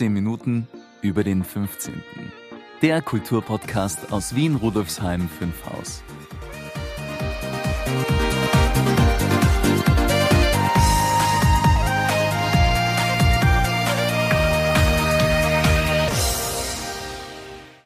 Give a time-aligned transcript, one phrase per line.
[0.00, 0.66] 15 Minuten
[1.02, 1.92] über den 15.
[2.80, 6.02] Der Kulturpodcast aus Wien Rudolfsheim 5 Haus.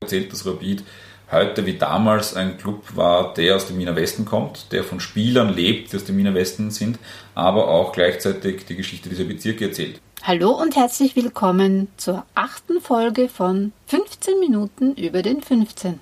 [0.00, 0.84] erzählt, dass Rapid
[1.32, 5.52] heute wie damals ein Club war, der aus dem Wiener Westen kommt, der von Spielern
[5.52, 7.00] lebt, die aus dem Wiener Westen sind,
[7.34, 10.00] aber auch gleichzeitig die Geschichte dieser Bezirke erzählt.
[10.26, 16.00] Hallo und herzlich willkommen zur achten Folge von 15 Minuten über den 15.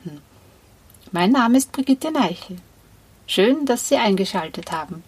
[1.11, 2.59] Mein Name ist Brigitte Neichel.
[3.27, 5.03] Schön, dass Sie eingeschaltet haben.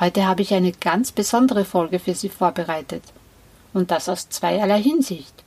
[0.00, 3.02] Heute habe ich eine ganz besondere Folge für Sie vorbereitet.
[3.74, 5.44] Und das aus zweierlei Hinsicht.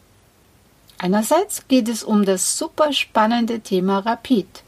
[1.00, 4.62] Einerseits geht es um das super spannende Thema Rapid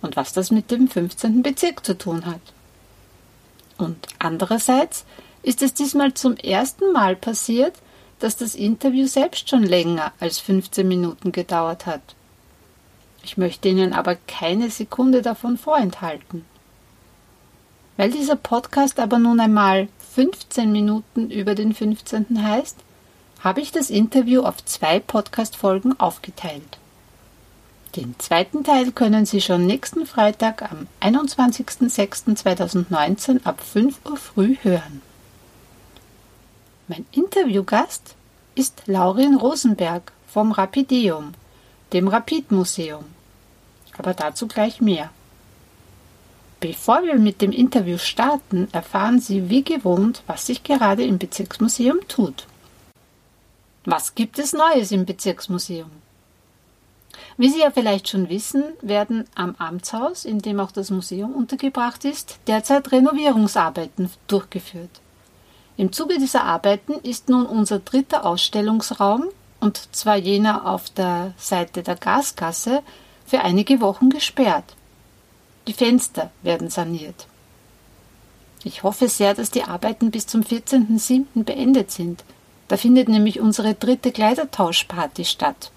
[0.00, 1.42] und was das mit dem 15.
[1.42, 2.40] Bezirk zu tun hat.
[3.76, 5.04] Und andererseits
[5.42, 7.74] ist es diesmal zum ersten Mal passiert,
[8.18, 12.02] dass das Interview selbst schon länger als 15 Minuten gedauert hat.
[13.24, 16.44] Ich möchte Ihnen aber keine Sekunde davon vorenthalten.
[17.96, 22.42] Weil dieser Podcast aber nun einmal 15 Minuten über den 15.
[22.42, 22.78] heißt,
[23.40, 26.78] habe ich das Interview auf zwei Podcast-Folgen aufgeteilt.
[27.96, 35.02] Den zweiten Teil können Sie schon nächsten Freitag am 21.06.2019 ab 5 Uhr früh hören.
[36.92, 38.16] Mein Interviewgast
[38.54, 41.32] ist Laurin Rosenberg vom Rapideum,
[41.94, 43.06] dem Rapidmuseum.
[43.96, 45.08] Aber dazu gleich mehr.
[46.60, 52.00] Bevor wir mit dem Interview starten, erfahren Sie wie gewohnt, was sich gerade im Bezirksmuseum
[52.08, 52.46] tut.
[53.86, 55.90] Was gibt es Neues im Bezirksmuseum?
[57.38, 62.04] Wie Sie ja vielleicht schon wissen, werden am Amtshaus, in dem auch das Museum untergebracht
[62.04, 65.01] ist, derzeit Renovierungsarbeiten durchgeführt.
[65.76, 69.24] Im Zuge dieser Arbeiten ist nun unser dritter Ausstellungsraum,
[69.60, 72.82] und zwar jener auf der Seite der Gasgasse,
[73.26, 74.76] für einige Wochen gesperrt.
[75.66, 77.26] Die Fenster werden saniert.
[78.64, 81.44] Ich hoffe sehr, dass die Arbeiten bis zum 14.07.
[81.44, 82.24] beendet sind–
[82.72, 85.70] da findet nämlich unsere dritte Kleidertauschparty statt.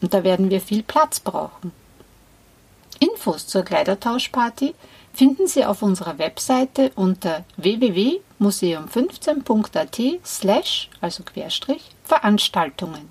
[0.00, 1.72] Und da werden wir viel Platz brauchen.
[3.00, 4.76] Infos zur Kleidertauschparty
[5.14, 13.08] finden Sie auf unserer Webseite unter www.museum15.at slash, also Querstrich, Veranstaltungen.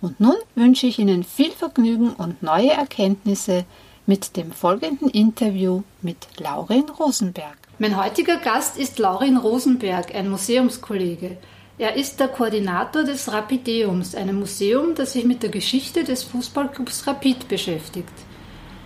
[0.00, 3.66] Und nun wünsche ich Ihnen viel Vergnügen und neue Erkenntnisse
[4.06, 7.58] mit dem folgenden Interview mit Laurin Rosenberg.
[7.78, 11.36] Mein heutiger Gast ist Laurin Rosenberg, ein Museumskollege.
[11.78, 17.06] Er ist der Koordinator des Rapideums, einem Museum, das sich mit der Geschichte des Fußballclubs
[17.06, 18.12] Rapid beschäftigt.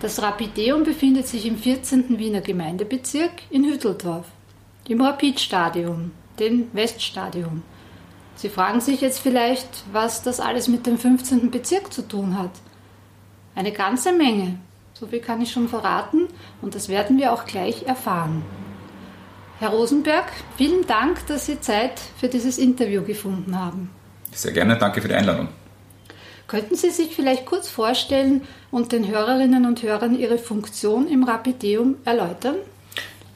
[0.01, 2.17] Das Rapideum befindet sich im 14.
[2.17, 4.25] Wiener Gemeindebezirk in Hütteldorf,
[4.87, 7.61] im Rapidstadion, dem Weststadion.
[8.35, 11.51] Sie fragen sich jetzt vielleicht, was das alles mit dem 15.
[11.51, 12.49] Bezirk zu tun hat.
[13.53, 14.57] Eine ganze Menge,
[14.95, 16.27] so viel kann ich schon verraten,
[16.63, 18.41] und das werden wir auch gleich erfahren.
[19.59, 20.25] Herr Rosenberg,
[20.57, 23.91] vielen Dank, dass Sie Zeit für dieses Interview gefunden haben.
[24.31, 25.49] Sehr gerne, danke für die Einladung.
[26.51, 28.41] Könnten Sie sich vielleicht kurz vorstellen
[28.71, 32.55] und den Hörerinnen und Hörern Ihre Funktion im Rapideum erläutern?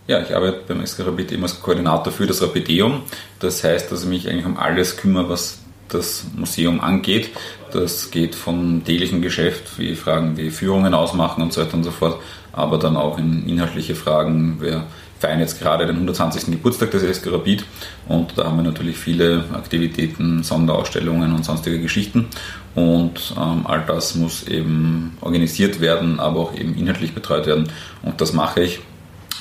[0.06, 3.04] Ja, ich arbeite beim SK Rapideum als Koordinator für das Rapideum.
[3.40, 7.30] Das heißt, dass ich mich eigentlich um alles kümmere, was das Museum angeht.
[7.75, 11.91] Das geht vom täglichen Geschäft, wie Fragen wie Führungen ausmachen und so weiter und so
[11.91, 12.22] fort,
[12.53, 14.86] aber dann auch in inhaltliche Fragen, wer
[15.19, 16.46] feiern jetzt gerade den 120.
[16.46, 17.66] Geburtstag des SK Rapid
[18.08, 22.28] und da haben wir natürlich viele Aktivitäten, Sonderausstellungen und sonstige Geschichten
[22.75, 27.69] und ähm, all das muss eben organisiert werden, aber auch eben inhaltlich betreut werden
[28.03, 28.80] und das mache ich.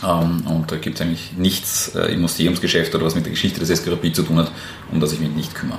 [0.04, 3.60] Ähm, und da gibt es eigentlich nichts äh, im Museumsgeschäft oder was mit der Geschichte
[3.60, 4.50] des SK Rapid zu tun hat,
[4.90, 5.78] um das ich mich nicht kümmere.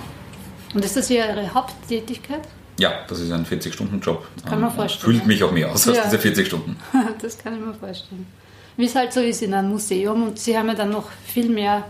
[0.73, 2.41] Und ist das Ihre Haupttätigkeit?
[2.77, 4.27] Ja, das ist ein 40-Stunden-Job.
[4.35, 5.13] Das kann man vorstellen.
[5.13, 6.75] Fühlt mich auch mehr aus als diese 40 Stunden.
[7.21, 8.25] das kann ich mir vorstellen
[8.77, 10.23] wie es halt so ist in einem Museum.
[10.23, 11.85] Und sie haben ja dann noch viel mehr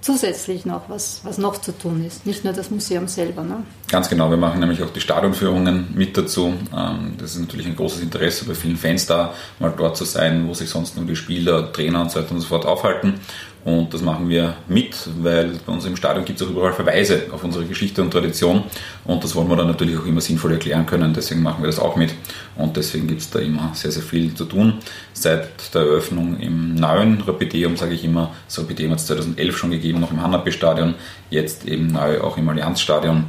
[0.00, 2.24] zusätzlich noch, was, was noch zu tun ist.
[2.24, 3.42] Nicht nur das Museum selber.
[3.42, 3.64] Ne?
[3.90, 6.54] Ganz genau, wir machen nämlich auch die Stadionführungen mit dazu.
[6.74, 10.48] Ähm, das ist natürlich ein großes Interesse bei vielen Fans da, mal dort zu sein,
[10.48, 13.20] wo sich sonst nur die Spieler, Trainer und so weiter und so fort aufhalten.
[13.64, 17.26] Und das machen wir mit, weil bei uns im Stadion gibt es auch überall Verweise
[17.30, 18.64] auf unsere Geschichte und Tradition.
[19.04, 21.12] Und das wollen wir dann natürlich auch immer sinnvoll erklären können.
[21.12, 22.14] Deswegen machen wir das auch mit.
[22.56, 24.78] Und deswegen gibt es da immer sehr, sehr viel zu tun.
[25.12, 29.70] Seit der Eröffnung im neuen Rapideum, sage ich immer, das Rapideum hat es 2011 schon
[29.72, 30.94] gegeben, noch im Hanapi-Stadion,
[31.28, 33.24] jetzt eben neu auch im Allianzstadion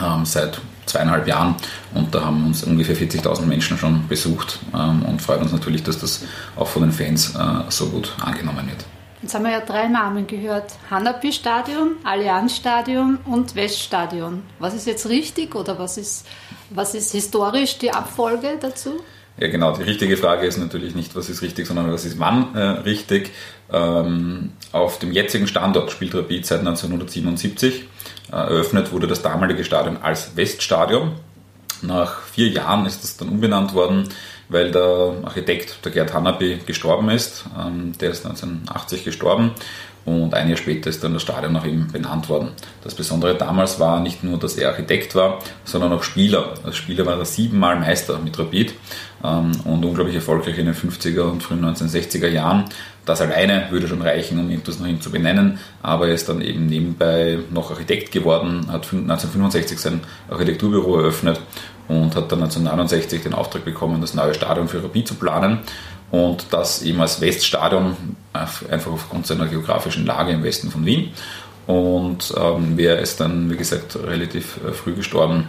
[0.00, 1.56] ähm, seit zweieinhalb Jahren.
[1.92, 5.98] Und da haben uns ungefähr 40.000 Menschen schon besucht ähm, und freut uns natürlich, dass
[5.98, 6.22] das
[6.54, 8.84] auch von den Fans äh, so gut angenommen wird.
[9.26, 10.74] Jetzt haben wir ja drei Namen gehört.
[10.88, 14.44] Hanapi-Stadion, Allianz-Stadion und Weststadion.
[14.60, 16.28] Was ist jetzt richtig oder was ist,
[16.70, 19.00] was ist historisch die Abfolge dazu?
[19.36, 19.76] Ja, genau.
[19.76, 23.32] Die richtige Frage ist natürlich nicht, was ist richtig, sondern was ist wann äh, richtig.
[23.72, 27.82] Ähm, auf dem jetzigen Standort spielt Rapid seit 1977.
[28.30, 31.16] Äh, eröffnet wurde das damalige Stadion als Weststadion.
[31.82, 34.08] Nach vier Jahren ist es dann umbenannt worden
[34.48, 37.44] weil der Architekt, der Gerd Hanapi, gestorben ist.
[37.58, 39.52] Ähm, der ist 1980 gestorben
[40.06, 42.50] und ein Jahr später ist dann das Stadion nach ihm benannt worden.
[42.82, 46.54] Das Besondere damals war nicht nur, dass er Architekt war, sondern auch Spieler.
[46.62, 48.72] Als Spieler war er siebenmal Meister mit Rapid
[49.24, 52.66] ähm, und unglaublich erfolgreich in den 50er und frühen 1960er Jahren.
[53.04, 56.40] Das alleine würde schon reichen, um etwas nach ihm zu benennen, aber er ist dann
[56.40, 61.40] eben nebenbei noch Architekt geworden, hat 1965 sein Architekturbüro eröffnet
[61.88, 65.60] und hat dann 1969 den Auftrag bekommen, das neue Stadion für Rapid zu planen
[66.10, 67.96] und das eben als Weststadion,
[68.32, 71.10] einfach aufgrund seiner geografischen Lage im Westen von Wien.
[71.66, 75.48] Und ähm, er ist dann, wie gesagt, relativ äh, früh gestorben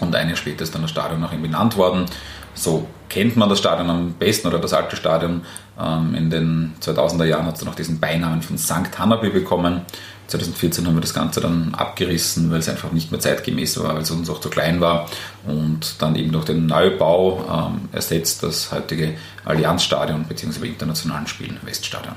[0.00, 2.06] und ein Jahr später ist dann das Stadion nach ihm benannt worden.
[2.54, 5.42] So kennt man das Stadion am besten oder das alte Stadion.
[5.80, 8.98] Ähm, in den 2000er Jahren hat es auch diesen Beinamen von St.
[8.98, 9.82] Hanapi bekommen
[10.28, 14.02] 2014 haben wir das Ganze dann abgerissen, weil es einfach nicht mehr zeitgemäß war, weil
[14.02, 15.08] es uns auch zu klein war
[15.46, 19.14] und dann eben durch den Neubau ähm, ersetzt das heutige
[19.44, 20.66] Allianzstadion bzw.
[20.66, 22.14] internationalen Spielen Weststadion.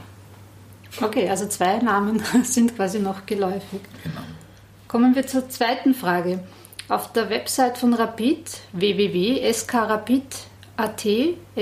[1.01, 3.81] Okay, also zwei Namen sind quasi noch geläufig.
[4.03, 4.21] Genau.
[4.87, 6.43] Kommen wir zur zweiten Frage.
[6.87, 11.05] Auf der Website von Rapid www.skrapid.at,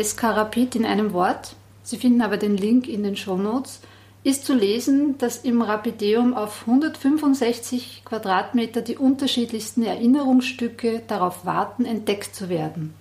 [0.04, 1.58] skrapid in einem Wort,
[1.88, 3.80] Sie finden aber den Link in den Show Notes,
[4.28, 12.36] ist zu lesen, dass im Rapideum auf 165 Quadratmeter die unterschiedlichsten Erinnerungsstücke darauf warten, entdeckt
[12.36, 12.94] zu werden.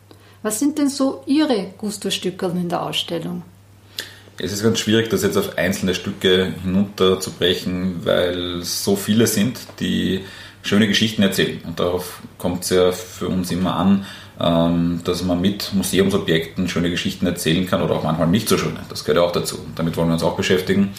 [0.42, 3.42] Was sind denn so Ihre Gusto-Stücke in der Ausstellung?
[4.38, 10.24] Es ist ganz schwierig, das jetzt auf einzelne Stücke hinunterzubrechen, weil so viele sind, die
[10.62, 11.60] schöne Geschichten erzählen.
[11.66, 14.06] Und darauf kommt es ja für uns immer an,
[14.38, 18.80] dass man mit Museumsobjekten schöne Geschichten erzählen kann oder auch manchmal nicht so schöne.
[18.90, 19.58] Das gehört ja auch dazu.
[19.74, 20.90] Damit wollen wir uns auch beschäftigen.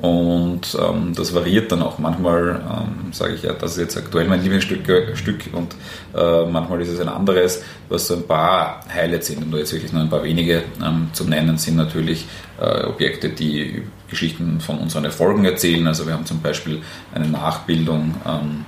[0.00, 1.98] Und ähm, das variiert dann auch.
[1.98, 5.74] Manchmal ähm, sage ich ja, das ist jetzt aktuell mein Lieblingsstück Stück und
[6.14, 9.42] äh, manchmal ist es ein anderes, was so ein paar Highlights sind.
[9.42, 12.26] Und nur jetzt wirklich nur ein paar wenige ähm, zu nennen, sind natürlich
[12.60, 15.86] äh, Objekte, die Geschichten von unseren Erfolgen erzählen.
[15.86, 16.82] Also wir haben zum Beispiel
[17.12, 18.64] eine Nachbildung ähm,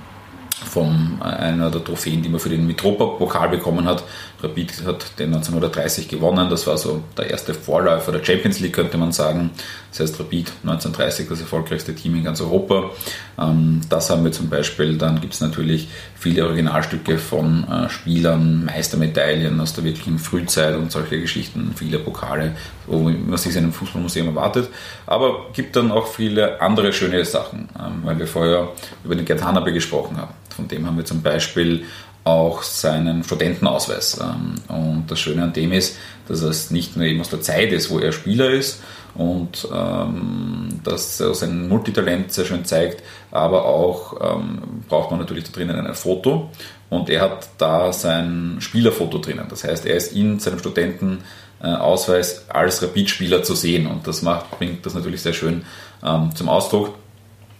[0.65, 4.03] von einer der Trophäen, die man für den Mitropa-Pokal bekommen hat.
[4.41, 6.49] Rapid hat den 1930 gewonnen.
[6.49, 9.51] Das war so der erste Vorläufer der Champions League, könnte man sagen.
[9.91, 12.91] Das heißt, Rapid 1930 das erfolgreichste Team in ganz Europa.
[13.39, 14.97] Ähm, das haben wir zum Beispiel.
[14.97, 20.91] Dann gibt es natürlich viele Originalstücke von äh, Spielern, Meistermedaillen aus der wirklichen Frühzeit und
[20.91, 22.55] solche Geschichten, viele Pokale,
[22.85, 24.69] wo man sich in einem Fußballmuseum erwartet.
[25.05, 27.66] Aber gibt dann auch viele andere schöne Sachen,
[28.03, 28.69] weil wir vorher
[29.03, 30.33] über den Gerd Hanabe gesprochen haben.
[30.49, 31.85] Von dem haben wir zum Beispiel
[32.27, 34.19] auch seinen Studentenausweis.
[34.21, 35.97] Ähm, und das Schöne an dem ist,
[36.27, 38.81] dass es nicht nur eben aus der Zeit ist, wo er Spieler ist
[39.15, 43.01] und ähm, dass er sein Multitalent sehr schön zeigt,
[43.31, 46.49] aber auch ähm, braucht man natürlich da drinnen ein Foto
[46.89, 49.45] und er hat da sein Spielerfoto drinnen.
[49.49, 54.85] Das heißt, er ist in seinem Studentenausweis als Rapid-Spieler zu sehen und das macht, bringt
[54.85, 55.65] das natürlich sehr schön
[56.03, 56.93] ähm, zum Ausdruck.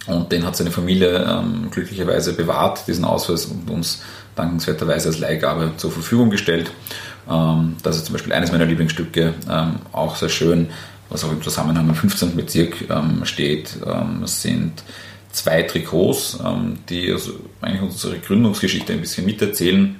[0.07, 4.01] Und den hat seine Familie ähm, glücklicherweise bewahrt, diesen Ausweis, und uns
[4.35, 6.71] dankenswerterweise als Leihgabe zur Verfügung gestellt.
[7.29, 10.69] Ähm, das ist zum Beispiel eines meiner Lieblingsstücke, ähm, auch sehr schön,
[11.09, 12.35] was auch im Zusammenhang im 15.
[12.35, 13.77] Bezirk ähm, steht.
[13.85, 14.83] Ähm, es sind
[15.31, 19.95] zwei Trikots, ähm, die also eigentlich unsere Gründungsgeschichte ein bisschen miterzählen.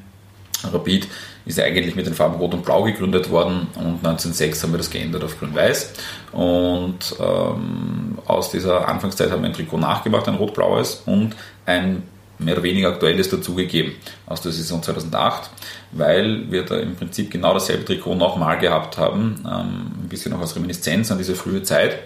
[0.64, 1.08] Rapid
[1.48, 4.90] ist eigentlich mit den Farben Rot und Blau gegründet worden und 1906 haben wir das
[4.90, 5.94] geändert auf Grün-Weiß.
[6.34, 11.36] Und ähm, aus dieser Anfangszeit haben wir ein Trikot nachgemacht, ein rot-blaues und
[11.66, 12.04] ein
[12.40, 13.94] mehr oder weniger aktuelles dazugegeben
[14.26, 15.50] aus der Saison 2008,
[15.94, 20.42] weil wir da im Prinzip genau dasselbe Trikot nochmal gehabt haben, ähm, ein bisschen noch
[20.42, 21.98] als Reminiszenz an diese frühe Zeit.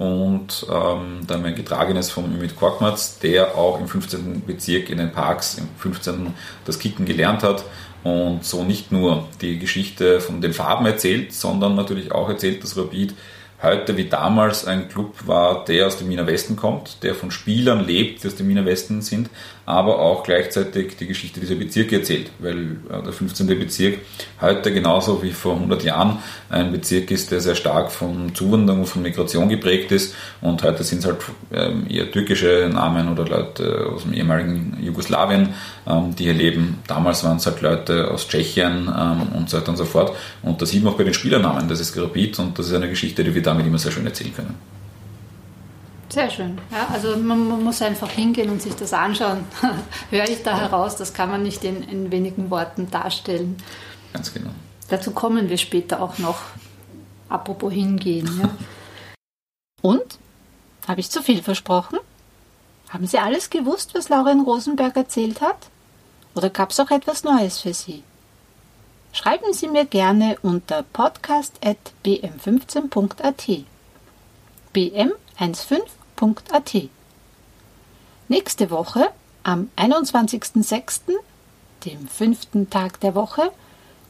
[0.00, 4.46] Und ähm, da haben wir ein getragenes von Ümit Korkmaz, der auch im 15.
[4.46, 6.32] Bezirk in den Parks im 15.
[6.64, 7.66] das Kicken gelernt hat
[8.02, 12.78] und so nicht nur die Geschichte von den Farben erzählt, sondern natürlich auch erzählt, dass
[12.78, 13.14] Rapid
[13.62, 17.84] heute wie damals ein Club war, der aus dem Wiener Westen kommt, der von Spielern
[17.84, 19.28] lebt, die aus dem Wiener Westen sind,
[19.70, 23.46] aber auch gleichzeitig die Geschichte dieser Bezirke erzählt, weil äh, der 15.
[23.46, 23.98] Bezirk
[24.40, 28.86] heute genauso wie vor 100 Jahren ein Bezirk ist, der sehr stark von Zuwanderung und
[28.86, 31.18] von Migration geprägt ist und heute sind es halt
[31.52, 35.54] ähm, eher türkische Namen oder Leute aus dem ehemaligen Jugoslawien,
[35.86, 36.78] ähm, die hier leben.
[36.86, 40.60] Damals waren es halt Leute aus Tschechien ähm, und so weiter und so fort und
[40.60, 43.24] das sieht man auch bei den Spielernamen, das ist Rapid und das ist eine Geschichte,
[43.24, 44.79] die wir damit immer sehr schön erzählen können.
[46.10, 46.60] Sehr schön.
[46.72, 49.44] Ja, also man, man, muss einfach hingehen und sich das anschauen.
[50.10, 53.56] Höre ich da heraus, das kann man nicht in, in wenigen Worten darstellen.
[54.12, 54.50] Ganz genau.
[54.88, 56.40] Dazu kommen wir später auch noch.
[57.28, 58.28] Apropos hingehen.
[58.42, 58.50] Ja.
[59.82, 60.18] Und?
[60.88, 62.00] Habe ich zu viel versprochen?
[62.88, 65.68] Haben Sie alles gewusst, was Lauren Rosenberg erzählt hat?
[66.34, 68.02] Oder gab es auch etwas Neues für Sie?
[69.12, 73.64] Schreiben Sie mir gerne unter podcast.bm15.at.
[76.20, 76.88] bm15.at.
[78.28, 79.10] Nächste Woche,
[79.42, 81.00] am 21.06.,
[81.84, 83.50] dem fünften Tag der Woche,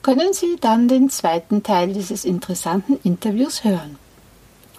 [0.03, 3.97] können Sie dann den zweiten Teil dieses interessanten Interviews hören.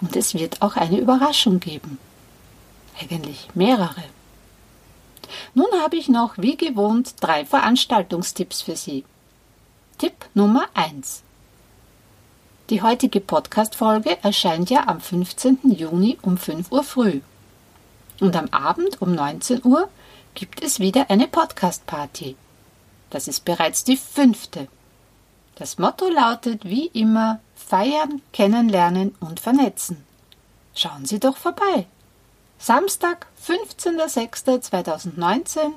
[0.01, 1.99] Und es wird auch eine Überraschung geben.
[2.99, 4.03] Eigentlich mehrere.
[5.53, 9.05] Nun habe ich noch wie gewohnt drei Veranstaltungstipps für Sie.
[9.97, 11.23] Tipp Nummer 1.
[12.69, 15.59] Die heutige Podcast-Folge erscheint ja am 15.
[15.63, 17.19] Juni um 5 Uhr früh.
[18.19, 19.89] Und am Abend um 19 Uhr
[20.35, 22.37] gibt es wieder eine Podcast-Party.
[23.09, 24.67] Das ist bereits die fünfte.
[25.55, 30.05] Das Motto lautet wie immer Feiern, Kennenlernen und Vernetzen.
[30.73, 31.87] Schauen Sie doch vorbei.
[32.57, 35.73] Samstag, 15.06.2019,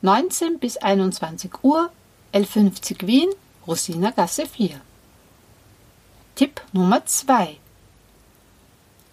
[0.00, 1.90] 19 bis 21 Uhr,
[2.32, 3.28] L50 Wien,
[3.66, 4.80] Rosinergasse 4.
[6.38, 7.58] Tipp Nummer 2.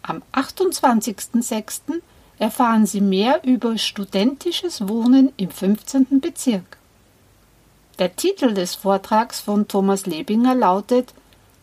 [0.04, 2.02] Am 28.06.
[2.38, 6.22] erfahren Sie mehr über studentisches Wohnen im 15.
[6.22, 6.78] Bezirk.
[7.98, 11.16] Der Titel des Vortrags von Thomas Lebinger lautet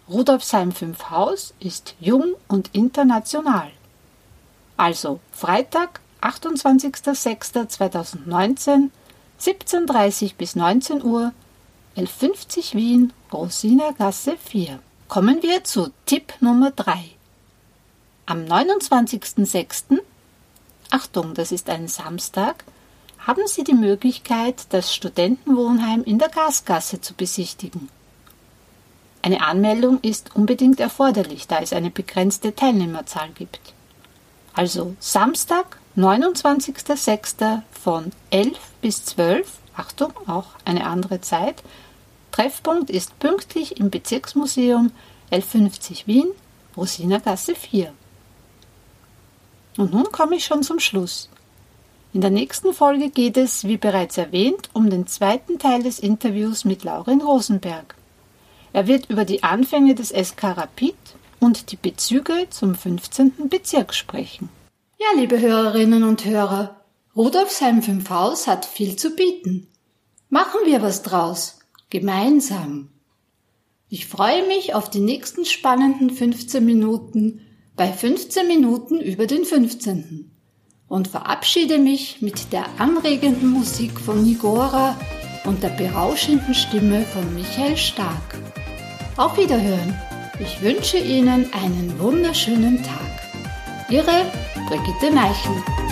[0.09, 3.71] Rudolfsheim 5 Haus ist jung und international.
[4.76, 8.90] Also Freitag, 28.06.2019,
[9.40, 11.33] 17.30 bis 19 Uhr
[11.97, 14.81] L50 Wien, Rosinergasse 4.
[15.12, 16.95] Kommen wir zu Tipp Nummer 3.
[18.25, 19.99] Am 29.06.
[20.88, 22.64] Achtung, das ist ein Samstag,
[23.19, 27.90] haben Sie die Möglichkeit, das Studentenwohnheim in der Gasgasse zu besichtigen.
[29.21, 33.61] Eine Anmeldung ist unbedingt erforderlich, da es eine begrenzte Teilnehmerzahl gibt.
[34.54, 37.61] Also Samstag, 29.06.
[37.71, 41.62] von 11 bis 12 Achtung, auch eine andere Zeit.
[42.33, 44.91] Treffpunkt ist pünktlich im Bezirksmuseum
[45.31, 46.29] L50 Wien,
[46.77, 47.93] Rosinergasse 4.
[49.77, 51.29] Und nun komme ich schon zum Schluss.
[52.12, 56.65] In der nächsten Folge geht es, wie bereits erwähnt, um den zweiten Teil des Interviews
[56.65, 57.95] mit Laurin Rosenberg.
[58.75, 60.97] Er wird über die Anfänge des SK Rapid
[61.41, 63.49] und die Bezüge zum 15.
[63.49, 64.51] Bezirk sprechen.
[64.99, 66.77] Ja, liebe Hörerinnen und Hörer,
[67.17, 69.67] Rudolfsheim 5 Haus hat viel zu bieten.
[70.29, 71.59] Machen wir was draus.
[71.92, 72.88] Gemeinsam.
[73.90, 77.42] Ich freue mich auf die nächsten spannenden 15 Minuten
[77.76, 80.30] bei 15 Minuten über den 15.
[80.88, 84.99] und verabschiede mich mit der anregenden Musik von Nigora
[85.44, 88.38] und der berauschenden Stimme von Michael Stark.
[89.18, 89.94] Auf Wiederhören.
[90.40, 93.90] Ich wünsche Ihnen einen wunderschönen Tag.
[93.90, 94.32] Ihre
[94.66, 95.91] Brigitte Meichel.